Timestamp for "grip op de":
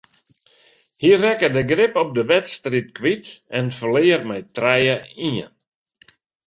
1.71-2.23